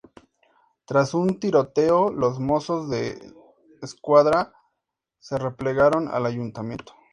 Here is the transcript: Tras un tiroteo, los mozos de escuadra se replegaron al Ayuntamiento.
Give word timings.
Tras 0.87 1.13
un 1.13 1.39
tiroteo, 1.39 2.09
los 2.09 2.39
mozos 2.39 2.89
de 2.89 3.21
escuadra 3.83 4.51
se 5.19 5.37
replegaron 5.37 6.07
al 6.07 6.25
Ayuntamiento. 6.25 6.93